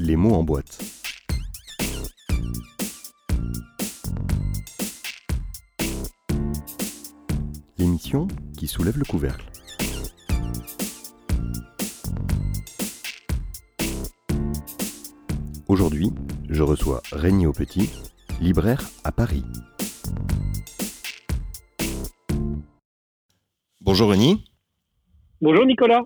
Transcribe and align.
Les 0.00 0.14
mots 0.14 0.34
en 0.34 0.44
boîte. 0.44 0.78
L'émission 7.78 8.28
qui 8.56 8.68
soulève 8.68 8.96
le 8.96 9.04
couvercle. 9.04 9.44
Aujourd'hui, 15.66 16.12
je 16.48 16.62
reçois 16.62 17.02
Régnier 17.10 17.48
au 17.48 17.52
Petit, 17.52 17.90
libraire 18.40 18.88
à 19.02 19.10
Paris. 19.10 19.42
Bonjour 23.80 24.10
Régnier. 24.10 24.36
Bonjour 25.40 25.66
Nicolas. 25.66 26.02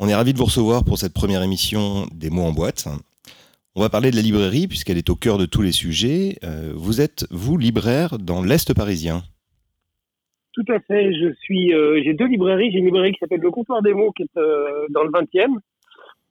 On 0.00 0.06
est 0.06 0.14
ravi 0.14 0.32
de 0.32 0.38
vous 0.38 0.44
recevoir 0.44 0.84
pour 0.84 0.96
cette 0.96 1.12
première 1.12 1.42
émission 1.42 2.06
des 2.14 2.30
mots 2.30 2.44
en 2.44 2.52
boîte. 2.52 2.86
On 3.74 3.80
va 3.80 3.88
parler 3.88 4.12
de 4.12 4.16
la 4.16 4.22
librairie 4.22 4.68
puisqu'elle 4.68 4.96
est 4.96 5.10
au 5.10 5.16
cœur 5.16 5.38
de 5.38 5.44
tous 5.44 5.60
les 5.60 5.72
sujets. 5.72 6.36
Euh, 6.44 6.70
vous 6.76 7.00
êtes, 7.00 7.26
vous, 7.32 7.58
libraire 7.58 8.16
dans 8.16 8.40
l'Est 8.40 8.72
parisien. 8.74 9.22
Tout 10.52 10.64
à 10.68 10.78
fait. 10.78 11.12
Je 11.12 11.34
suis, 11.40 11.74
euh, 11.74 12.00
j'ai 12.04 12.14
deux 12.14 12.28
librairies. 12.28 12.70
J'ai 12.70 12.78
une 12.78 12.84
librairie 12.84 13.10
qui 13.10 13.18
s'appelle 13.18 13.40
le 13.40 13.50
Comptoir 13.50 13.82
des 13.82 13.92
mots 13.92 14.12
qui 14.12 14.22
est 14.22 14.36
euh, 14.36 14.86
dans 14.90 15.02
le 15.02 15.10
20e 15.10 15.58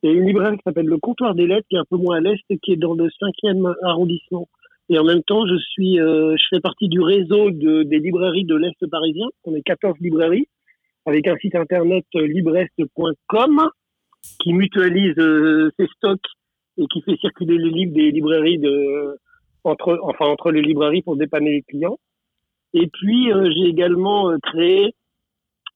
et 0.04 0.12
une 0.12 0.26
librairie 0.26 0.56
qui 0.56 0.64
s'appelle 0.64 0.86
le 0.86 0.98
Comptoir 0.98 1.36
des 1.36 1.46
lettres 1.46 1.68
qui 1.70 1.76
est 1.76 1.80
un 1.80 1.86
peu 1.90 1.98
moins 1.98 2.20
à 2.20 2.22
l'Est 2.22 2.42
qui 2.64 2.72
est 2.72 2.78
dans 2.78 2.94
le 2.94 3.10
5e 3.10 3.74
arrondissement. 3.84 4.48
Et 4.88 4.98
en 4.98 5.04
même 5.04 5.24
temps, 5.24 5.46
je 5.46 5.58
suis, 5.58 5.98
je 5.98 6.46
fais 6.50 6.62
partie 6.62 6.88
du 6.88 7.02
réseau 7.02 7.52
de, 7.52 7.84
des 7.84 8.00
librairies 8.00 8.46
de 8.46 8.56
l'Est 8.56 8.88
parisien. 8.90 9.28
On 9.44 9.54
est 9.54 9.62
14 9.62 9.98
librairies 10.00 10.48
avec 11.08 11.26
un 11.28 11.38
site 11.38 11.56
internet 11.56 12.06
euh, 12.16 12.28
librest.com 12.28 13.70
qui 14.42 14.54
mutualise 14.54 15.18
euh, 15.18 15.72
ses 15.80 15.88
stocks 15.96 16.20
et 16.78 16.86
qui 16.88 17.02
fait 17.02 17.16
circuler 17.18 17.58
les 17.58 17.70
livres 17.70 17.94
des 17.94 18.12
librairies 18.12 18.62
entre, 19.64 20.00
enfin, 20.04 20.26
entre 20.26 20.52
les 20.52 20.62
librairies 20.62 21.02
pour 21.02 21.16
dépanner 21.16 21.52
les 21.52 21.62
clients. 21.64 21.98
Et 22.74 22.88
puis, 22.88 23.32
euh, 23.32 23.50
j'ai 23.56 23.70
également 23.70 24.38
créé 24.44 24.94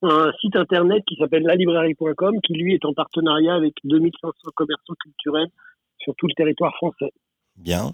un 0.04 0.32
site 0.42 0.56
internet 0.56 1.02
qui 1.08 1.16
s'appelle 1.16 1.44
lalibrairie.com 1.44 2.36
qui, 2.44 2.54
lui, 2.54 2.74
est 2.74 2.86
en 2.86 2.94
partenariat 2.94 3.56
avec 3.56 3.74
2500 3.86 4.34
commerçants 4.56 4.94
culturels 5.02 5.50
sur 5.98 6.14
tout 6.18 6.28
le 6.28 6.34
territoire 6.34 6.74
français. 6.76 7.12
Bien. 7.56 7.94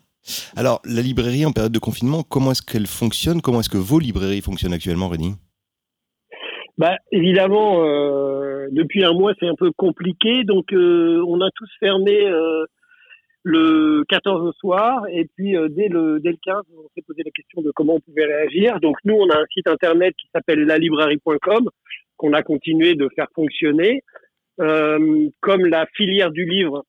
Alors, 0.56 0.82
la 0.86 1.02
librairie 1.02 1.46
en 1.46 1.52
période 1.52 1.72
de 1.72 1.80
confinement, 1.80 2.24
comment 2.24 2.52
est-ce 2.52 2.62
qu'elle 2.62 2.88
fonctionne? 2.88 3.42
Comment 3.42 3.60
est-ce 3.60 3.70
que 3.70 3.78
vos 3.78 4.00
librairies 4.00 4.42
fonctionnent 4.42 4.74
actuellement, 4.74 5.08
Rémi 5.08 5.36
bah, 6.78 6.98
évidemment, 7.12 7.84
euh, 7.84 8.68
depuis 8.72 9.04
un 9.04 9.14
mois, 9.14 9.34
c'est 9.40 9.48
un 9.48 9.56
peu 9.56 9.72
compliqué. 9.72 10.44
Donc, 10.44 10.74
euh, 10.74 11.24
on 11.28 11.42
a 11.42 11.50
tous 11.56 11.70
fermé 11.80 12.28
euh, 12.28 12.66
le 13.44 14.04
14 14.08 14.48
au 14.48 14.52
soir. 14.54 15.06
Et 15.12 15.26
puis, 15.36 15.58
euh, 15.58 15.70
dès, 15.70 15.88
le, 15.88 16.20
dès 16.20 16.32
le 16.32 16.38
15, 16.44 16.62
on 16.78 16.88
s'est 16.94 17.02
posé 17.02 17.24
la 17.26 17.32
question 17.32 17.64
de 17.64 17.72
comment 17.72 17.96
on 17.96 18.00
pouvait 18.00 18.26
réagir. 18.26 18.80
Donc, 18.80 18.98
nous, 19.06 19.16
on 19.16 19.30
a 19.30 19.38
un 19.38 19.46
site 19.52 19.68
internet 19.68 20.14
qui 20.18 20.28
s'appelle 20.34 20.60
lalibrairie.com 20.66 21.68
qu'on 22.16 22.34
a 22.34 22.44
continué 22.44 22.94
de 22.94 23.10
faire 23.16 23.28
fonctionner. 23.34 24.04
Euh, 24.60 25.30
comme 25.40 25.66
la 25.66 25.88
filière 25.96 26.32
du 26.32 26.46
livre 26.46 26.84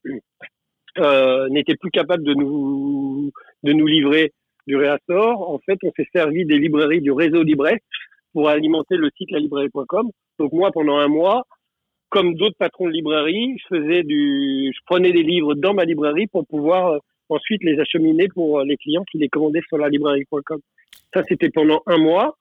n'était 1.51 1.77
plus 1.77 1.91
capable 1.91 2.25
de 2.25 2.35
nous, 2.35 3.31
de 3.63 3.73
nous 3.73 3.87
livrer 3.87 4.33
du 4.67 4.77
réassort, 4.77 5.49
en 5.49 5.59
fait, 5.61 5.79
on 5.83 5.93
s'est 5.93 6.09
servi 6.13 6.45
des 6.45 6.59
librairies 6.59 7.01
du 7.01 7.13
réseau 7.13 7.43
Librest 7.43 7.85
pour 8.33 8.49
alimenter 8.49 8.97
le 8.97 9.11
site 9.17 9.31
lalibrairie.com. 9.31 10.11
Donc 10.39 10.53
moi, 10.53 10.71
pendant 10.73 10.99
un 10.99 11.09
mois, 11.09 11.45
comme 12.11 12.35
d'autres 12.35 12.57
patrons 12.59 12.87
de 12.87 12.93
librairie, 12.93 13.57
je 13.59 13.77
faisais 13.77 14.03
du, 14.03 14.73
je 14.75 14.81
prenais 14.87 15.13
des 15.13 15.23
livres 15.23 15.55
dans 15.55 15.75
ma 15.75 15.85
librairie 15.85 16.27
pour 16.27 16.47
pouvoir 16.47 16.93
euh, 16.93 16.99
ensuite 17.29 17.63
les 17.63 17.79
acheminer 17.79 18.29
pour 18.29 18.61
euh, 18.61 18.65
les 18.65 18.77
clients 18.77 19.05
qui 19.11 19.19
les 19.19 19.29
commandaient 19.29 19.63
sur 19.69 19.79
lalibrairie.com. 19.79 20.61
Ça, 21.15 21.23
c'était 21.29 21.51
pendant 21.51 21.83
un 21.87 21.99
mois. 21.99 22.37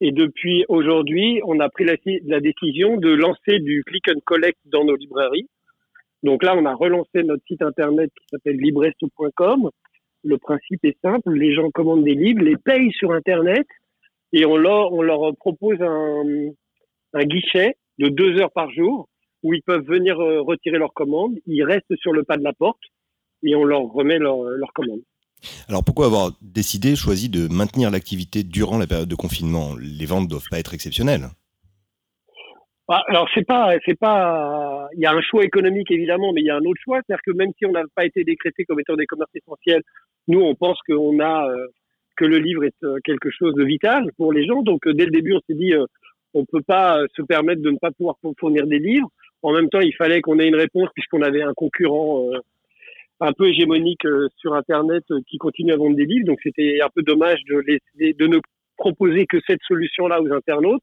Et 0.00 0.12
depuis 0.12 0.64
aujourd'hui, 0.68 1.40
on 1.44 1.60
a 1.60 1.68
pris 1.68 1.84
la, 1.84 1.94
la, 2.24 2.40
décision 2.40 2.96
de 2.96 3.10
lancer 3.10 3.58
du 3.58 3.82
click 3.84 4.08
and 4.08 4.20
collect 4.24 4.58
dans 4.64 4.84
nos 4.84 4.96
librairies. 4.96 5.46
Donc 6.22 6.42
là, 6.42 6.54
on 6.56 6.64
a 6.64 6.74
relancé 6.74 7.22
notre 7.22 7.44
site 7.46 7.62
internet 7.62 8.10
qui 8.18 8.26
s'appelle 8.30 8.56
librest.com. 8.56 9.70
Le 10.22 10.38
principe 10.38 10.84
est 10.84 10.98
simple, 11.02 11.32
les 11.32 11.52
gens 11.52 11.70
commandent 11.70 12.04
des 12.04 12.14
livres, 12.14 12.42
les 12.42 12.56
payent 12.56 12.92
sur 12.92 13.12
internet 13.12 13.66
et 14.32 14.44
on 14.46 14.56
leur, 14.56 14.92
on 14.92 15.02
leur 15.02 15.34
propose 15.36 15.80
un, 15.80 16.50
un 17.14 17.24
guichet 17.24 17.76
de 17.98 18.08
deux 18.08 18.40
heures 18.40 18.52
par 18.52 18.70
jour 18.70 19.08
où 19.42 19.54
ils 19.54 19.62
peuvent 19.62 19.86
venir 19.86 20.20
euh, 20.20 20.40
retirer 20.40 20.78
leur 20.78 20.92
commande. 20.92 21.34
Ils 21.46 21.64
restent 21.64 21.96
sur 21.96 22.12
le 22.12 22.24
pas 22.24 22.36
de 22.36 22.44
la 22.44 22.52
porte 22.52 22.82
et 23.42 23.54
on 23.54 23.64
leur 23.64 23.82
remet 23.82 24.18
leur, 24.18 24.42
leur 24.42 24.72
commande. 24.72 25.00
Alors 25.68 25.82
pourquoi 25.82 26.06
avoir 26.06 26.32
décidé, 26.42 26.96
choisi 26.96 27.30
de 27.30 27.48
maintenir 27.48 27.90
l'activité 27.90 28.42
durant 28.42 28.78
la 28.78 28.86
période 28.86 29.08
de 29.08 29.14
confinement? 29.14 29.74
Les 29.80 30.04
ventes 30.04 30.28
doivent 30.28 30.48
pas 30.50 30.58
être 30.58 30.74
exceptionnelles. 30.74 31.28
Ah, 32.92 33.04
alors 33.06 33.28
c'est 33.32 33.46
pas, 33.46 33.76
c'est 33.86 33.98
pas, 33.98 34.88
il 34.94 35.00
y 35.00 35.06
a 35.06 35.12
un 35.12 35.22
choix 35.22 35.44
économique 35.44 35.92
évidemment, 35.92 36.32
mais 36.32 36.40
il 36.40 36.46
y 36.46 36.50
a 36.50 36.56
un 36.56 36.64
autre 36.64 36.80
choix, 36.82 36.98
c'est-à-dire 36.98 37.22
que 37.24 37.30
même 37.30 37.52
si 37.56 37.64
on 37.64 37.70
n'a 37.70 37.84
pas 37.94 38.04
été 38.04 38.24
décrété 38.24 38.64
comme 38.64 38.80
étant 38.80 38.96
des 38.96 39.06
commerces 39.06 39.30
essentiels, 39.32 39.82
nous 40.26 40.40
on 40.40 40.56
pense 40.56 40.76
qu'on 40.88 41.20
a 41.20 41.48
euh, 41.48 41.68
que 42.20 42.26
le 42.26 42.36
livre 42.36 42.64
est 42.64 42.84
euh, 42.84 42.98
quelque 43.02 43.30
chose 43.30 43.54
de 43.54 43.64
vital 43.64 44.10
pour 44.18 44.32
les 44.32 44.46
gens. 44.46 44.62
Donc, 44.62 44.86
euh, 44.86 44.92
dès 44.92 45.06
le 45.06 45.10
début, 45.10 45.32
on 45.32 45.40
s'est 45.48 45.54
dit, 45.54 45.72
euh, 45.72 45.86
on 46.34 46.44
peut 46.44 46.60
pas 46.60 47.00
se 47.16 47.22
permettre 47.22 47.62
de 47.62 47.70
ne 47.70 47.78
pas 47.78 47.90
pouvoir 47.92 48.16
fournir 48.38 48.66
des 48.66 48.78
livres. 48.78 49.08
En 49.42 49.52
même 49.52 49.70
temps, 49.70 49.80
il 49.80 49.94
fallait 49.94 50.20
qu'on 50.20 50.38
ait 50.38 50.48
une 50.48 50.54
réponse 50.66 50.90
puisqu'on 50.94 51.22
avait 51.22 51.42
un 51.42 51.54
concurrent 51.54 52.30
un 53.20 53.32
peu 53.32 53.48
hégémonique 53.48 54.06
sur 54.36 54.54
Internet 54.54 55.02
qui 55.26 55.38
continue 55.38 55.72
à 55.72 55.76
vendre 55.76 55.96
des 55.96 56.04
livres. 56.04 56.26
Donc, 56.26 56.38
c'était 56.42 56.78
un 56.82 56.88
peu 56.94 57.02
dommage 57.02 57.40
de, 57.48 57.64
de 58.12 58.26
ne 58.26 58.38
proposer 58.76 59.26
que 59.26 59.38
cette 59.46 59.62
solution-là 59.66 60.20
aux 60.20 60.32
internautes. 60.32 60.82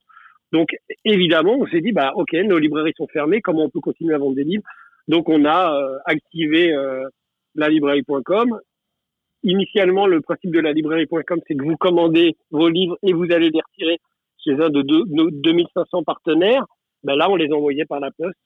Donc, 0.52 0.69
évidemment, 1.06 1.56
on 1.59 1.68
s'est 1.68 1.81
dit, 1.81 1.94
bah, 1.94 2.12
OK, 2.16 2.34
nos 2.34 2.58
librairies 2.58 2.94
sont 2.98 3.08
fermées, 3.08 3.40
comment 3.40 3.64
on 3.64 3.69
peut 3.69 3.80
continuer 3.80 4.16
à 4.16 4.18
vendre 4.18 4.36
des 4.36 4.44
livres? 4.44 4.64
Donc, 5.08 5.30
on 5.30 5.46
a 5.46 5.80
activé 6.06 6.75
la 7.56 7.69
librairie.com 7.69 8.59
initialement, 9.47 10.06
le 10.06 10.22
principe 10.22 10.52
de 10.52 10.59
la 10.59 10.74
librairie.com, 10.74 11.40
c'est 11.47 11.56
que 11.56 11.63
vous 11.63 11.78
commandez 11.78 12.35
vos 12.52 12.69
livres 12.69 12.97
et 13.03 13.13
vous 13.13 13.31
allez 13.31 13.50
les 13.50 13.62
retirer 13.62 13.97
chez 14.44 14.52
un 14.53 14.69
de 14.69 14.84
nos 15.13 15.31
2500 15.31 16.03
partenaires. 16.03 16.66
Ben 17.03 17.16
là, 17.16 17.30
on 17.30 17.35
les 17.35 17.52
envoyait 17.52 17.86
par 17.86 18.00
la 18.00 18.12
poste. 18.12 18.38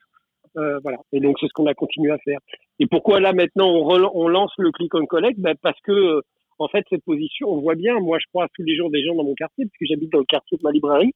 Euh, 0.57 0.79
voilà. 0.83 0.97
Et 1.11 1.19
donc, 1.19 1.37
c'est 1.39 1.47
ce 1.47 1.53
qu'on 1.53 1.65
a 1.65 1.73
continué 1.73 2.11
à 2.11 2.17
faire. 2.19 2.39
Et 2.79 2.87
pourquoi 2.87 3.19
là, 3.19 3.33
maintenant, 3.33 3.69
on, 3.69 4.27
lance 4.27 4.51
le 4.57 4.71
click 4.71 4.93
on 4.93 5.05
collect? 5.05 5.39
Ben 5.39 5.55
Parce 5.61 5.79
que, 5.81 5.91
euh, 5.91 6.21
en 6.59 6.67
fait, 6.67 6.83
cette 6.89 7.03
position, 7.03 7.49
on 7.49 7.61
voit 7.61 7.75
bien, 7.75 7.99
moi, 7.99 8.17
je 8.19 8.25
crois 8.31 8.47
tous 8.53 8.63
les 8.63 8.75
jours 8.75 8.91
des 8.91 9.03
gens 9.03 9.15
dans 9.15 9.23
mon 9.23 9.33
quartier, 9.33 9.65
puisque 9.65 9.89
j'habite 9.89 10.11
dans 10.11 10.19
le 10.19 10.25
quartier 10.25 10.57
de 10.57 10.63
ma 10.63 10.71
librairie, 10.71 11.13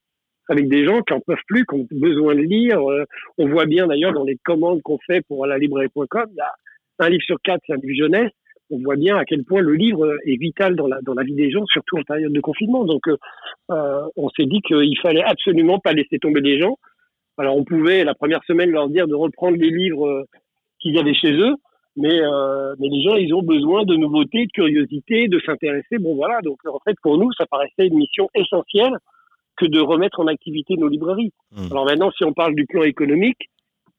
avec 0.48 0.70
des 0.70 0.86
gens 0.86 1.02
qui 1.02 1.14
en 1.14 1.20
peuvent 1.20 1.38
plus, 1.48 1.66
qui 1.66 1.76
ont 1.76 1.88
besoin 1.92 2.36
de 2.36 2.42
lire. 2.42 2.80
Euh, 2.90 3.04
on 3.38 3.48
voit 3.48 3.66
bien, 3.66 3.88
d'ailleurs, 3.88 4.14
dans 4.14 4.24
les 4.24 4.38
commandes 4.44 4.82
qu'on 4.82 5.00
fait 5.06 5.22
pour 5.28 5.46
la 5.46 5.58
librairie.com, 5.58 6.28
il 6.32 6.38
y 6.38 6.42
a 6.42 6.52
un 7.00 7.10
livre 7.10 7.24
sur 7.24 7.38
quatre, 7.44 7.62
c'est 7.68 7.74
un 7.74 7.78
livre 7.78 7.98
jeunesse 7.98 8.32
on 8.72 8.80
voit 8.80 8.96
bien 8.96 9.18
à 9.18 9.26
quel 9.26 9.44
point 9.44 9.62
le 9.62 9.74
livre 9.74 10.18
est 10.26 10.38
vital 10.38 10.76
dans 10.76 10.88
la, 10.88 11.00
dans 11.02 11.14
la 11.14 11.24
vie 11.24 11.36
des 11.36 11.52
gens, 11.52 11.66
surtout 11.68 11.98
en 11.98 12.04
période 12.04 12.34
de 12.34 12.42
confinement. 12.42 12.84
Donc, 12.86 13.08
euh, 13.08 13.18
euh 13.72 14.02
on 14.16 14.30
s'est 14.30 14.46
dit 14.46 14.62
qu'il 14.62 14.98
fallait 15.00 15.24
absolument 15.24 15.80
pas 15.80 15.94
laisser 15.94 16.20
tomber 16.20 16.42
les 16.42 16.60
gens. 16.60 16.78
Alors, 17.38 17.58
on 17.58 17.64
pouvait 17.64 18.04
la 18.04 18.16
première 18.16 18.44
semaine 18.46 18.72
leur 18.72 18.90
dire 18.90 19.08
de 19.08 19.16
reprendre 19.16 19.58
les 19.58 19.70
livres 19.70 20.08
euh, 20.08 20.24
qu'ils 20.80 20.98
avaient 20.98 21.14
chez 21.14 21.34
eux, 21.34 21.56
mais, 21.96 22.20
euh, 22.22 22.76
mais 22.80 22.88
les 22.90 23.04
gens, 23.04 23.16
ils 23.16 23.34
ont 23.34 23.44
besoin 23.44 23.84
de 23.84 23.96
nouveautés, 23.96 24.46
de 24.46 24.52
curiosité, 24.52 25.28
de 25.28 25.40
s'intéresser. 25.46 25.98
Bon, 26.00 26.16
voilà. 26.16 26.42
Donc, 26.42 26.58
en 26.66 26.80
fait, 26.86 26.96
pour 27.02 27.18
nous, 27.18 27.32
ça 27.34 27.46
paraissait 27.46 27.88
une 27.88 27.98
mission 27.98 28.30
essentielle 28.36 28.98
que 29.58 29.66
de 29.66 29.80
remettre 29.80 30.20
en 30.20 30.28
activité 30.28 30.76
nos 30.76 30.88
librairies. 30.88 31.32
Mmh. 31.52 31.72
Alors 31.72 31.86
maintenant, 31.86 32.12
si 32.12 32.26
on 32.26 32.34
parle 32.34 32.56
du 32.56 32.66
plan 32.66 32.84
économique, 32.84 33.50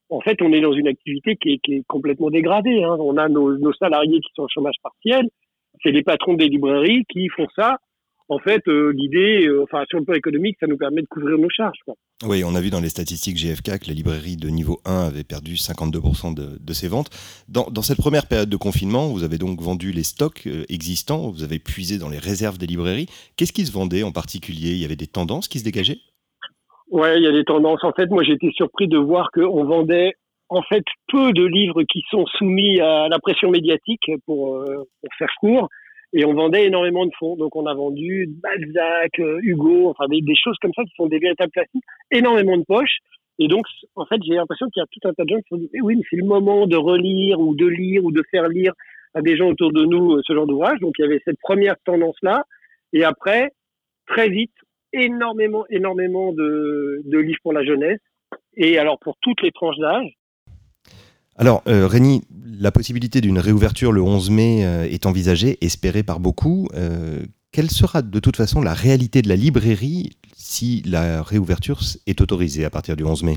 en 0.08 0.20
fait, 0.20 0.40
on 0.42 0.52
est 0.52 0.60
dans 0.60 0.72
une 0.72 0.88
activité 0.88 1.36
qui 1.36 1.60
est, 1.64 1.82
complètement 1.88 2.30
dégradée. 2.30 2.82
Hein. 2.82 2.96
On 3.00 3.16
a 3.16 3.28
nos, 3.28 3.72
salariés 3.74 4.20
qui 4.20 4.30
sont 4.34 4.42
au 4.42 4.48
chômage 4.48 4.76
partiel. 4.82 5.28
C'est 5.82 5.90
les 5.90 6.02
patrons 6.02 6.34
des 6.34 6.48
librairies 6.48 7.04
qui 7.08 7.28
font 7.28 7.46
ça. 7.56 7.78
En 8.28 8.38
fait, 8.40 8.66
euh, 8.66 8.92
l'idée, 8.92 9.46
euh, 9.46 9.62
enfin, 9.62 9.84
sur 9.88 10.00
le 10.00 10.04
plan 10.04 10.14
économique, 10.14 10.56
ça 10.58 10.66
nous 10.66 10.76
permet 10.76 11.00
de 11.00 11.06
couvrir 11.06 11.38
nos 11.38 11.48
charges. 11.48 11.78
Oui, 12.24 12.42
on 12.44 12.56
a 12.56 12.60
vu 12.60 12.70
dans 12.70 12.80
les 12.80 12.88
statistiques 12.88 13.36
GFK 13.36 13.78
que 13.78 13.88
la 13.88 13.94
librairie 13.94 14.36
de 14.36 14.48
niveau 14.48 14.80
1 14.84 15.06
avait 15.06 15.22
perdu 15.22 15.54
52% 15.54 16.34
de, 16.34 16.58
de, 16.58 16.72
ses 16.72 16.88
ventes. 16.88 17.10
Dans, 17.48 17.70
dans, 17.70 17.82
cette 17.82 17.98
première 17.98 18.26
période 18.26 18.48
de 18.48 18.56
confinement, 18.56 19.08
vous 19.08 19.22
avez 19.22 19.38
donc 19.38 19.60
vendu 19.60 19.92
les 19.92 20.02
stocks 20.02 20.44
euh, 20.48 20.64
existants, 20.68 21.30
vous 21.30 21.44
avez 21.44 21.60
puisé 21.60 21.98
dans 21.98 22.08
les 22.08 22.18
réserves 22.18 22.58
des 22.58 22.66
librairies. 22.66 23.06
Qu'est-ce 23.36 23.52
qui 23.52 23.64
se 23.64 23.70
vendait 23.70 24.02
en 24.02 24.10
particulier? 24.12 24.70
Il 24.72 24.78
y 24.78 24.84
avait 24.84 24.96
des 24.96 25.06
tendances 25.06 25.46
qui 25.46 25.60
se 25.60 25.64
dégageaient? 25.64 26.00
Ouais, 26.90 27.16
il 27.16 27.24
y 27.24 27.26
a 27.26 27.32
des 27.32 27.44
tendances. 27.44 27.82
En 27.82 27.92
fait, 27.92 28.06
moi, 28.10 28.22
j'étais 28.22 28.50
surpris 28.52 28.86
de 28.86 28.98
voir 28.98 29.30
qu'on 29.32 29.64
vendait 29.64 30.14
en 30.48 30.62
fait 30.62 30.84
peu 31.08 31.32
de 31.32 31.44
livres 31.44 31.82
qui 31.82 32.02
sont 32.10 32.24
soumis 32.26 32.80
à 32.80 33.08
la 33.08 33.18
pression 33.18 33.50
médiatique 33.50 34.10
pour, 34.24 34.58
euh, 34.58 34.88
pour 35.00 35.10
faire 35.18 35.32
court. 35.40 35.68
Et 36.12 36.24
on 36.24 36.34
vendait 36.34 36.66
énormément 36.66 37.04
de 37.04 37.10
fonds. 37.18 37.36
Donc, 37.36 37.56
on 37.56 37.66
a 37.66 37.74
vendu 37.74 38.28
Balzac, 38.40 39.18
euh, 39.18 39.40
Hugo, 39.42 39.90
enfin 39.90 40.06
des, 40.08 40.20
des, 40.20 40.36
choses 40.36 40.56
comme 40.62 40.72
ça 40.74 40.84
qui 40.84 40.92
sont 40.96 41.06
des 41.06 41.18
véritables 41.18 41.50
classiques. 41.50 41.84
Énormément 42.12 42.56
de 42.56 42.62
poches. 42.62 42.98
Et 43.38 43.48
donc, 43.48 43.66
en 43.96 44.06
fait, 44.06 44.20
j'ai 44.24 44.34
l'impression 44.34 44.66
qu'il 44.70 44.80
y 44.80 44.84
a 44.84 44.86
tout 44.90 45.08
un 45.08 45.12
tas 45.12 45.24
de 45.24 45.28
gens 45.28 45.40
qui 45.42 45.64
se 45.64 45.70
eh 45.74 45.80
oui, 45.82 45.96
mais 45.96 46.02
c'est 46.08 46.16
le 46.16 46.24
moment 46.24 46.66
de 46.66 46.76
relire 46.76 47.40
ou 47.40 47.54
de 47.54 47.66
lire 47.66 48.04
ou 48.04 48.12
de 48.12 48.22
faire 48.30 48.48
lire 48.48 48.72
à 49.14 49.20
des 49.20 49.36
gens 49.36 49.48
autour 49.48 49.72
de 49.72 49.84
nous 49.84 50.14
euh, 50.14 50.22
ce 50.24 50.32
genre 50.32 50.46
d'ouvrage. 50.46 50.78
Donc, 50.80 50.94
il 50.98 51.02
y 51.02 51.04
avait 51.04 51.20
cette 51.24 51.40
première 51.40 51.74
tendance-là. 51.84 52.44
Et 52.92 53.02
après, 53.02 53.50
très 54.06 54.28
vite, 54.28 54.52
énormément, 54.92 55.64
énormément 55.70 56.32
de, 56.32 57.02
de 57.04 57.18
livres 57.18 57.40
pour 57.42 57.52
la 57.52 57.64
jeunesse. 57.64 58.00
Et 58.56 58.78
alors, 58.78 58.98
pour 58.98 59.16
toutes 59.20 59.42
les 59.42 59.52
tranches 59.52 59.78
d'âge. 59.78 60.16
Alors, 61.38 61.62
euh, 61.68 61.86
Rémi, 61.86 62.22
la 62.60 62.72
possibilité 62.72 63.20
d'une 63.20 63.38
réouverture 63.38 63.92
le 63.92 64.00
11 64.00 64.30
mai 64.30 64.64
euh, 64.64 64.84
est 64.84 65.04
envisagée, 65.04 65.58
espérée 65.60 66.02
par 66.02 66.18
beaucoup. 66.18 66.68
Euh, 66.74 67.20
quelle 67.52 67.70
sera 67.70 68.00
de 68.00 68.20
toute 68.20 68.36
façon 68.36 68.62
la 68.62 68.72
réalité 68.72 69.20
de 69.20 69.28
la 69.28 69.36
librairie 69.36 70.12
si 70.34 70.82
la 70.86 71.22
réouverture 71.22 71.80
est 72.06 72.20
autorisée 72.22 72.64
à 72.64 72.70
partir 72.70 72.96
du 72.96 73.04
11 73.04 73.22
mai? 73.24 73.34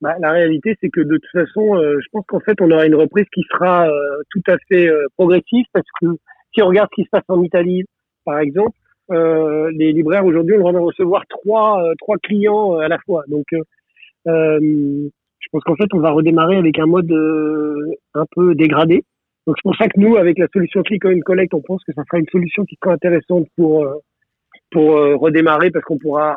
Bah, 0.00 0.14
La 0.20 0.32
réalité, 0.32 0.76
c'est 0.80 0.90
que 0.90 1.00
de 1.00 1.18
toute 1.18 1.30
façon, 1.32 1.76
je 1.76 2.06
pense 2.12 2.24
qu'en 2.26 2.40
fait, 2.40 2.60
on 2.60 2.70
aura 2.70 2.86
une 2.86 2.94
reprise 2.94 3.26
qui 3.32 3.42
sera 3.50 3.88
tout 4.30 4.42
à 4.46 4.56
fait 4.68 4.88
progressive 5.16 5.64
parce 5.72 5.86
que 6.00 6.06
si 6.54 6.62
on 6.62 6.68
regarde 6.68 6.88
ce 6.92 7.02
qui 7.02 7.04
se 7.04 7.10
passe 7.10 7.24
en 7.26 7.42
Italie, 7.42 7.82
par 8.24 8.38
exemple, 8.38 8.76
les 9.10 9.92
libraires 9.92 10.24
aujourd'hui 10.24 10.56
droit 10.58 10.72
de 10.72 10.78
recevoir 10.78 11.24
trois, 11.28 11.82
trois 11.98 12.16
clients 12.18 12.78
à 12.78 12.88
la 12.88 12.98
fois. 12.98 13.24
Donc, 13.28 13.46
je 14.26 15.48
pense 15.50 15.62
qu'en 15.64 15.76
fait, 15.76 15.92
on 15.94 16.00
va 16.00 16.10
redémarrer 16.10 16.56
avec 16.56 16.78
un 16.78 16.86
mode 16.86 17.12
un 18.14 18.26
peu 18.34 18.54
dégradé. 18.54 19.04
Donc 19.46 19.56
c'est 19.56 19.62
pour 19.62 19.76
ça 19.76 19.88
que 19.88 19.98
nous, 19.98 20.16
avec 20.16 20.38
la 20.38 20.46
solution 20.52 20.82
Click 20.82 21.06
and 21.06 21.20
Collect, 21.24 21.54
on 21.54 21.62
pense 21.62 21.82
que 21.84 21.92
ça 21.94 22.02
sera 22.04 22.18
une 22.18 22.28
solution 22.30 22.64
qui 22.66 22.76
sera 22.82 22.94
intéressante 22.94 23.46
pour 23.56 23.86
pour 24.70 24.90
redémarrer 24.90 25.70
parce 25.70 25.84
qu'on 25.86 25.96
pourra 25.96 26.36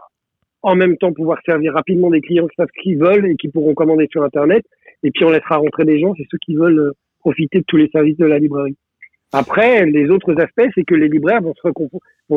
en 0.63 0.75
même 0.75 0.97
temps 0.97 1.13
pouvoir 1.13 1.39
servir 1.45 1.73
rapidement 1.73 2.09
des 2.09 2.21
clients 2.21 2.47
qui 2.47 2.56
savent 2.56 2.69
ce 2.75 2.81
qu'ils 2.81 2.97
veulent 2.97 3.25
et 3.27 3.35
qui 3.35 3.50
pourront 3.50 3.73
commander 3.73 4.07
sur 4.12 4.23
Internet. 4.23 4.63
Et 5.03 5.12
puis 5.12 5.25
on 5.25 5.31
laissera 5.31 5.57
rentrer 5.57 5.85
des 5.85 6.00
gens, 6.00 6.13
c'est 6.15 6.27
ceux 6.29 6.38
qui 6.38 6.56
veulent 6.56 6.79
euh, 6.79 6.91
profiter 7.19 7.59
de 7.59 7.65
tous 7.68 7.77
les 7.77 7.89
services 7.89 8.18
de 8.18 8.25
la 8.25 8.39
librairie. 8.39 8.77
Après, 9.33 9.85
les 9.85 10.09
autres 10.09 10.39
aspects, 10.41 10.69
c'est 10.75 10.83
que 10.83 10.94
les 10.94 11.07
libraires 11.07 11.41
vont, 11.41 11.53
se, 11.53 11.69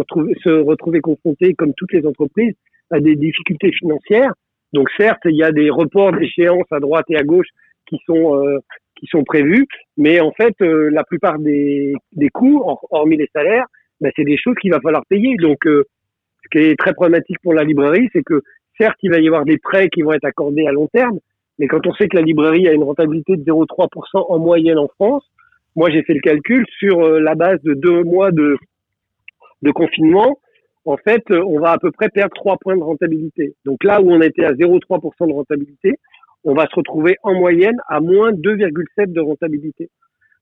se 0.03 0.63
retrouver 0.63 1.01
confrontés, 1.01 1.55
comme 1.55 1.73
toutes 1.75 1.93
les 1.93 2.07
entreprises, 2.07 2.55
à 2.91 3.01
des 3.01 3.17
difficultés 3.17 3.73
financières. 3.73 4.33
Donc 4.73 4.89
certes, 4.97 5.23
il 5.25 5.37
y 5.37 5.43
a 5.43 5.53
des 5.53 5.71
reports 5.71 6.13
d'échéances 6.13 6.71
à 6.71 6.81
droite 6.81 7.07
et 7.09 7.17
à 7.17 7.23
gauche 7.23 7.49
qui 7.87 7.99
sont 8.07 8.37
euh, 8.37 8.59
qui 8.97 9.07
sont 9.07 9.25
prévus, 9.25 9.67
mais 9.97 10.21
en 10.21 10.31
fait, 10.33 10.55
euh, 10.63 10.89
la 10.91 11.03
plupart 11.03 11.39
des, 11.39 11.95
des 12.13 12.29
coûts, 12.29 12.63
hormis 12.91 13.17
les 13.17 13.29
salaires, 13.35 13.67
ben, 14.01 14.13
c'est 14.17 14.25
des 14.25 14.37
choses 14.37 14.55
qu'il 14.61 14.71
va 14.71 14.81
falloir 14.81 15.05
payer. 15.07 15.37
Donc 15.37 15.59
ce 15.65 16.49
qui 16.51 16.59
est 16.59 16.79
très 16.79 16.95
problématique 16.95 17.39
pour 17.43 17.55
la 17.55 17.65
librairie, 17.65 18.09
c'est 18.13 18.23
que 18.23 18.43
certes, 18.79 18.99
il 19.03 19.11
va 19.11 19.19
y 19.19 19.27
avoir 19.27 19.45
des 19.45 19.59
prêts 19.59 19.89
qui 19.89 20.03
vont 20.03 20.13
être 20.13 20.25
accordés 20.25 20.67
à 20.67 20.73
long 20.73 20.89
terme, 20.89 21.19
mais 21.59 21.67
quand 21.69 21.87
on 21.87 21.95
sait 21.95 22.09
que 22.09 22.17
la 22.17 22.23
librairie 22.23 22.69
a 22.69 22.73
une 22.73 22.83
rentabilité 22.83 23.37
de 23.37 23.45
0,3% 23.45 24.27
en 24.29 24.39
moyenne 24.39 24.79
en 24.79 24.89
France, 24.89 25.25
moi 25.77 25.91
j'ai 25.91 26.03
fait 26.03 26.15
le 26.15 26.21
calcul 26.21 26.65
sur 26.79 27.01
euh, 27.01 27.21
la 27.21 27.35
base 27.35 27.61
de 27.63 27.75
deux 27.75 28.03
mois 28.03 28.33
de, 28.33 28.57
de 29.65 29.71
confinement. 29.73 30.39
En 30.85 30.97
fait, 30.97 31.25
euh, 31.31 31.43
on 31.47 31.59
va 31.59 31.73
à 31.73 31.79
peu 31.79 31.91
près 31.91 32.11
perdre 32.11 32.35
3 32.35 32.59
points 32.59 32.77
de 32.77 32.83
rentabilité. 32.83 33.55
Donc 33.65 33.83
là 33.83 34.01
où 34.01 34.11
on 34.11 34.21
était 34.21 34.45
à 34.45 34.53
0,3% 34.53 35.27
de 35.27 35.33
rentabilité, 35.33 35.95
on 36.45 36.55
va 36.55 36.67
se 36.67 36.75
retrouver 36.77 37.17
en 37.23 37.35
moyenne 37.35 37.77
à 37.89 38.01
moins 38.01 38.33
2,7 38.33 39.13
de 39.13 39.21
rentabilité. 39.21 39.89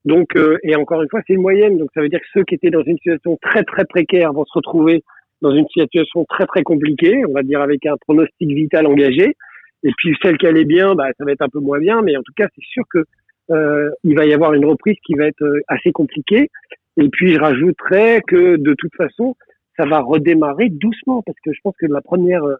Donc, 0.04 0.34
euh, 0.34 0.58
et 0.64 0.74
encore 0.74 1.00
une 1.00 1.08
fois, 1.08 1.20
c'est 1.26 1.34
une 1.34 1.42
moyenne. 1.42 1.78
Donc, 1.78 1.90
ça 1.94 2.00
veut 2.00 2.08
dire 2.08 2.18
que 2.18 2.26
ceux 2.34 2.42
qui 2.42 2.56
étaient 2.56 2.70
dans 2.70 2.82
une 2.82 2.96
situation 2.96 3.38
très 3.40 3.62
très 3.62 3.84
précaire 3.84 4.32
vont 4.32 4.44
se 4.44 4.52
retrouver 4.52 5.04
dans 5.42 5.52
une 5.54 5.66
situation 5.66 6.24
très 6.24 6.46
très 6.46 6.62
compliquée, 6.64 7.22
on 7.28 7.32
va 7.32 7.42
dire 7.42 7.60
avec 7.60 7.86
un 7.86 7.96
pronostic 8.00 8.48
vital 8.48 8.86
engagé. 8.86 9.36
Et 9.84 9.90
puis 9.96 10.16
celle 10.22 10.38
qui 10.38 10.46
allait 10.46 10.64
bien, 10.64 10.94
bah, 10.94 11.06
ça 11.18 11.24
va 11.24 11.32
être 11.32 11.42
un 11.42 11.48
peu 11.48 11.58
moins 11.58 11.78
bien, 11.78 12.00
mais 12.02 12.16
en 12.16 12.22
tout 12.22 12.32
cas 12.36 12.46
c'est 12.54 12.64
sûr 12.64 12.84
que 12.90 13.04
euh, 13.50 13.90
il 14.04 14.14
va 14.14 14.24
y 14.24 14.32
avoir 14.32 14.54
une 14.54 14.64
reprise 14.64 14.96
qui 15.04 15.14
va 15.14 15.26
être 15.26 15.44
assez 15.66 15.90
compliquée. 15.90 16.48
Et 16.96 17.08
puis 17.08 17.34
je 17.34 17.40
rajouterais 17.40 18.22
que 18.26 18.56
de 18.56 18.74
toute 18.74 18.94
façon, 18.96 19.34
ça 19.76 19.86
va 19.86 20.00
redémarrer 20.00 20.68
doucement 20.68 21.22
parce 21.22 21.38
que 21.44 21.52
je 21.52 21.58
pense 21.62 21.74
que 21.78 21.86
la 21.86 22.00
première 22.00 22.44
euh, 22.44 22.56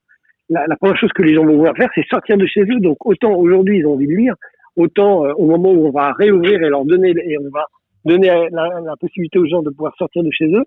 la, 0.49 0.77
première 0.77 0.99
chose 0.99 1.13
que 1.15 1.23
les 1.23 1.35
gens 1.35 1.45
vont 1.45 1.57
vouloir 1.57 1.77
faire, 1.77 1.91
c'est 1.95 2.07
sortir 2.09 2.37
de 2.37 2.47
chez 2.47 2.63
eux. 2.63 2.81
Donc 2.81 3.05
autant 3.05 3.35
aujourd'hui 3.35 3.79
ils 3.79 3.87
ont 3.87 3.95
envie 3.95 4.07
de 4.07 4.15
lire, 4.15 4.35
autant 4.77 5.25
euh, 5.25 5.33
au 5.37 5.47
moment 5.47 5.73
où 5.73 5.87
on 5.87 5.91
va 5.91 6.13
réouvrir 6.13 6.63
et 6.63 6.69
leur 6.69 6.85
donner 6.85 7.15
et 7.17 7.39
on 7.39 7.51
va 7.51 7.67
donner 8.05 8.29
la, 8.29 8.69
la 8.85 8.97
possibilité 8.99 9.39
aux 9.39 9.47
gens 9.47 9.63
de 9.63 9.71
pouvoir 9.71 9.95
sortir 9.97 10.23
de 10.25 10.31
chez 10.31 10.47
eux, 10.47 10.65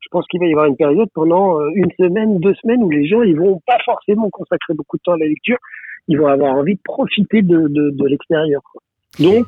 je 0.00 0.08
pense 0.10 0.26
qu'il 0.28 0.40
va 0.40 0.46
y 0.46 0.52
avoir 0.52 0.66
une 0.66 0.76
période 0.76 1.08
pendant 1.14 1.60
euh, 1.60 1.70
une 1.74 1.90
semaine, 1.98 2.38
deux 2.38 2.54
semaines 2.54 2.82
où 2.82 2.90
les 2.90 3.06
gens 3.06 3.22
ils 3.22 3.36
vont 3.36 3.60
pas 3.66 3.78
forcément 3.84 4.28
consacrer 4.30 4.74
beaucoup 4.74 4.96
de 4.96 5.02
temps 5.02 5.12
à 5.12 5.18
la 5.18 5.26
lecture, 5.26 5.58
ils 6.08 6.18
vont 6.18 6.26
avoir 6.26 6.54
envie 6.54 6.74
de 6.74 6.80
profiter 6.82 7.42
de, 7.42 7.68
de, 7.68 7.90
de 7.90 8.06
l'extérieur. 8.06 8.62
Donc, 9.18 9.46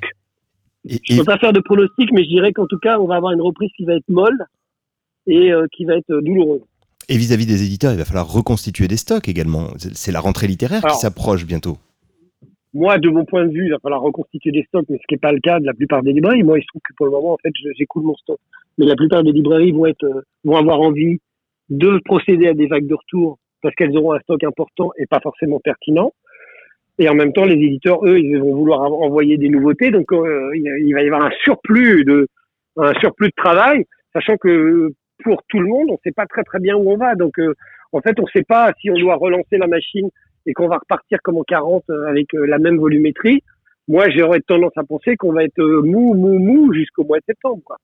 je 0.85 1.15
ne 1.15 1.19
peux 1.19 1.25
pas 1.25 1.39
faire 1.39 1.53
de 1.53 1.61
pronostic, 1.61 2.11
mais 2.13 2.25
je 2.25 2.29
dirais 2.29 2.53
qu'en 2.53 2.67
tout 2.67 2.79
cas, 2.79 2.99
on 2.99 3.07
va 3.07 3.17
avoir 3.17 3.33
une 3.33 3.41
reprise 3.41 3.71
qui 3.77 3.85
va 3.85 3.95
être 3.95 4.09
molle 4.09 4.45
et 5.27 5.53
euh, 5.53 5.67
qui 5.73 5.85
va 5.85 5.97
être 5.97 6.21
douloureuse. 6.21 6.63
Et 7.09 7.17
vis-à-vis 7.17 7.47
des 7.47 7.65
éditeurs, 7.65 7.93
il 7.93 7.99
va 7.99 8.05
falloir 8.05 8.33
reconstituer 8.33 8.89
des 8.89 8.97
stocks 8.97 9.29
également. 9.29 9.69
C'est 9.77 10.13
la 10.13 10.21
rentrée 10.21 10.47
littéraire 10.47 10.83
qui 10.83 10.97
s'approche 10.97 11.45
bientôt. 11.45 11.79
Moi, 12.75 12.99
de 12.99 13.11
mon 13.11 13.25
point 13.25 13.45
de 13.45 13.53
vue, 13.53 13.67
il 13.67 13.71
va 13.71 13.79
falloir 13.81 14.01
reconstituer 14.01 14.51
des 14.51 14.65
stocks, 14.65 14.87
mais 14.89 14.97
ce 14.97 15.03
qui 15.07 15.15
n'est 15.15 15.19
pas 15.19 15.33
le 15.33 15.41
cas 15.41 15.61
de 15.61 15.67
la 15.67 15.75
plupart 15.75 16.03
des 16.03 16.13
librairies. 16.13 16.43
Moi, 16.43 16.59
il 16.59 16.63
se 16.63 16.69
trouve 16.69 16.81
que 16.89 16.95
pour 16.97 17.07
le 17.07 17.13
moment, 17.13 17.35
en 17.35 17.39
fait, 17.39 17.53
j'écoule 17.77 18.05
mon 18.05 18.15
stock. 18.17 18.39
Mais 18.79 18.87
la 18.87 18.97
plupart 18.97 19.23
des 19.23 19.33
librairies 19.33 19.73
vont 19.73 19.87
être, 19.87 20.05
euh, 20.05 20.23
vont 20.45 20.57
avoir 20.57 20.81
envie 20.81 21.19
de 21.69 22.01
procéder 22.05 22.49
à 22.49 22.55
des 22.55 22.67
vagues 22.67 22.87
de 22.87 22.95
retour 22.95 23.39
parce 23.63 23.75
qu'elles 23.75 23.97
auront 23.97 24.13
un 24.13 24.21
stock 24.21 24.43
important 24.45 24.91
et 24.99 25.07
pas 25.07 25.21
forcément 25.21 25.61
pertinent. 25.61 26.13
Et 26.99 27.09
en 27.09 27.15
même 27.15 27.33
temps, 27.33 27.45
les 27.45 27.55
éditeurs, 27.55 28.05
eux, 28.05 28.19
ils 28.19 28.39
vont 28.39 28.55
vouloir 28.55 28.81
envoyer 28.81 29.39
des 29.39 29.49
nouveautés. 29.49 29.91
Donc, 29.91 30.13
euh, 30.13 30.51
il 30.55 30.93
va 30.95 31.03
y 31.03 31.07
avoir 31.07 31.25
un 31.25 31.31
surplus 31.43 32.05
de, 32.05 32.29
un 32.77 32.93
surplus 33.01 33.29
de 33.29 33.35
travail, 33.37 33.85
sachant 34.13 34.37
que 34.37 34.93
pour 35.25 35.43
tout 35.49 35.59
le 35.59 35.67
monde, 35.67 35.87
on 35.89 35.95
ne 35.95 35.99
sait 36.05 36.13
pas 36.13 36.27
très 36.27 36.43
très 36.43 36.61
bien 36.61 36.77
où 36.77 36.91
on 36.91 36.97
va. 36.97 37.15
Donc, 37.15 37.39
euh, 37.39 37.55
en 37.93 38.01
fait, 38.01 38.19
on 38.19 38.25
ne 38.25 38.31
sait 38.33 38.45
pas 38.45 38.73
si 38.81 38.91
on 38.91 38.99
doit 38.99 39.17
relancer 39.17 39.59
la 39.59 39.67
machine 39.67 40.09
et 40.47 40.53
qu'on 40.53 40.69
va 40.69 40.79
repartir 40.79 41.19
comme 41.23 41.39
en 41.39 41.45
40 41.45 41.85
euh, 41.91 42.07
avec 42.07 42.35
euh, 42.35 42.47
la 42.47 42.59
même 42.59 42.79
volumétrie, 42.79 43.43
moi 43.89 44.09
j'aurais 44.11 44.41
tendance 44.41 44.73
à 44.77 44.85
penser 44.85 45.17
qu'on 45.17 45.33
va 45.33 45.45
être 45.45 45.61
euh, 45.61 45.83
mou, 45.83 46.15
mou, 46.15 46.39
mou 46.39 46.73
jusqu'au 46.73 47.05
mois 47.05 47.19
de 47.19 47.25
septembre. 47.27 47.63
Quoi. 47.65 47.77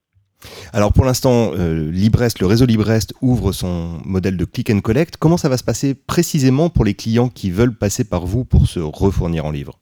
Alors 0.72 0.92
pour 0.92 1.04
l'instant, 1.04 1.52
euh, 1.54 1.90
Librest, 1.90 2.40
le 2.40 2.46
réseau 2.46 2.66
Librest 2.66 3.14
ouvre 3.22 3.52
son 3.52 3.98
modèle 4.04 4.36
de 4.36 4.44
click 4.44 4.70
and 4.70 4.80
collect. 4.80 5.16
Comment 5.16 5.36
ça 5.36 5.48
va 5.48 5.56
se 5.56 5.64
passer 5.64 5.94
précisément 5.94 6.70
pour 6.70 6.84
les 6.84 6.94
clients 6.94 7.28
qui 7.28 7.50
veulent 7.50 7.76
passer 7.76 8.08
par 8.08 8.26
vous 8.26 8.44
pour 8.44 8.66
se 8.66 8.80
refournir 8.80 9.44
en 9.44 9.50
livres? 9.50 9.78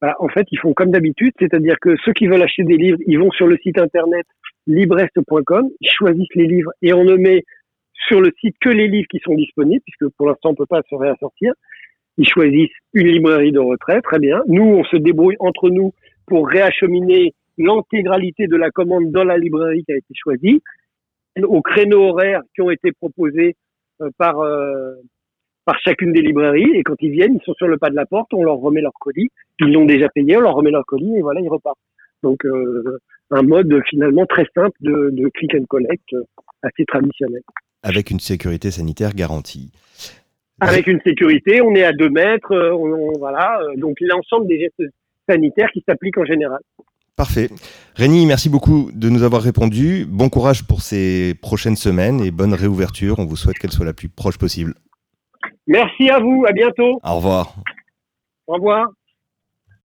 Bah, 0.00 0.14
En 0.20 0.28
fait, 0.28 0.46
ils 0.50 0.58
font 0.58 0.74
comme 0.74 0.90
d'habitude, 0.90 1.32
c'est-à-dire 1.38 1.76
que 1.80 1.96
ceux 2.04 2.12
qui 2.12 2.26
veulent 2.26 2.42
acheter 2.42 2.64
des 2.64 2.76
livres, 2.76 2.98
ils 3.06 3.18
vont 3.18 3.30
sur 3.32 3.46
le 3.46 3.56
site 3.62 3.78
internet 3.78 4.26
librest.com, 4.66 5.68
ils 5.80 5.90
choisissent 5.90 6.34
les 6.34 6.46
livres 6.46 6.70
et 6.82 6.92
on 6.92 7.04
ne 7.04 7.16
met 7.16 7.44
sur 8.06 8.20
le 8.20 8.30
site 8.40 8.56
que 8.60 8.68
les 8.68 8.88
livres 8.88 9.08
qui 9.10 9.18
sont 9.24 9.34
disponibles, 9.34 9.82
puisque 9.84 10.14
pour 10.16 10.28
l'instant 10.28 10.50
on 10.50 10.54
peut 10.54 10.66
pas 10.66 10.82
se 10.88 10.94
réassortir. 10.94 11.52
Ils 12.16 12.28
choisissent 12.28 12.70
une 12.94 13.08
librairie 13.08 13.52
de 13.52 13.60
retrait, 13.60 14.00
très 14.02 14.18
bien. 14.18 14.42
Nous, 14.48 14.64
on 14.64 14.84
se 14.84 14.96
débrouille 14.96 15.36
entre 15.38 15.70
nous 15.70 15.94
pour 16.26 16.48
réacheminer 16.48 17.34
l'intégralité 17.58 18.46
de 18.46 18.56
la 18.56 18.70
commande 18.70 19.10
dans 19.10 19.24
la 19.24 19.36
librairie 19.36 19.84
qui 19.84 19.92
a 19.92 19.96
été 19.96 20.14
choisie, 20.14 20.62
aux 21.42 21.62
créneaux 21.62 22.08
horaires 22.08 22.42
qui 22.54 22.62
ont 22.62 22.70
été 22.70 22.92
proposés 22.92 23.56
euh, 24.00 24.10
par 24.16 24.40
euh, 24.40 24.94
par 25.64 25.78
chacune 25.80 26.12
des 26.12 26.22
librairies. 26.22 26.70
Et 26.74 26.82
quand 26.82 26.96
ils 27.00 27.10
viennent, 27.10 27.34
ils 27.34 27.44
sont 27.44 27.54
sur 27.54 27.68
le 27.68 27.76
pas 27.76 27.90
de 27.90 27.94
la 27.94 28.06
porte, 28.06 28.32
on 28.32 28.42
leur 28.42 28.56
remet 28.56 28.80
leur 28.80 28.94
colis. 29.00 29.28
Ils 29.60 29.72
l'ont 29.72 29.84
déjà 29.84 30.08
payé, 30.08 30.36
on 30.36 30.40
leur 30.40 30.54
remet 30.54 30.70
leur 30.70 30.86
colis 30.86 31.16
et 31.16 31.20
voilà, 31.20 31.40
ils 31.40 31.48
repartent. 31.48 31.78
Donc 32.22 32.44
euh, 32.44 32.98
un 33.30 33.42
mode 33.42 33.72
finalement 33.88 34.26
très 34.26 34.46
simple 34.54 34.76
de, 34.80 35.10
de 35.12 35.28
click 35.28 35.54
and 35.54 35.64
collect 35.68 36.14
assez 36.62 36.84
traditionnel 36.86 37.42
avec 37.82 38.10
une 38.10 38.20
sécurité 38.20 38.70
sanitaire 38.70 39.14
garantie. 39.14 39.72
Avec 40.60 40.88
une 40.88 41.00
sécurité, 41.06 41.60
on 41.62 41.74
est 41.74 41.84
à 41.84 41.92
2 41.92 42.08
mètres, 42.10 42.52
on, 42.52 43.12
voilà, 43.18 43.60
donc 43.76 43.96
l'ensemble 44.00 44.48
des 44.48 44.58
gestes 44.58 44.92
sanitaires 45.28 45.70
qui 45.72 45.84
s'appliquent 45.88 46.18
en 46.18 46.24
général. 46.24 46.60
Parfait. 47.18 47.50
Rémi, 47.96 48.26
merci 48.26 48.48
beaucoup 48.48 48.92
de 48.94 49.08
nous 49.08 49.24
avoir 49.24 49.42
répondu. 49.42 50.06
Bon 50.08 50.28
courage 50.28 50.64
pour 50.64 50.82
ces 50.82 51.34
prochaines 51.42 51.74
semaines 51.74 52.20
et 52.20 52.30
bonne 52.30 52.54
réouverture. 52.54 53.18
On 53.18 53.24
vous 53.24 53.34
souhaite 53.34 53.58
qu'elle 53.58 53.72
soit 53.72 53.84
la 53.84 53.92
plus 53.92 54.08
proche 54.08 54.38
possible. 54.38 54.74
Merci 55.66 56.08
à 56.10 56.20
vous, 56.20 56.44
à 56.48 56.52
bientôt. 56.52 57.00
Au 57.02 57.16
revoir. 57.16 57.56
Au 58.46 58.54
revoir. 58.54 58.86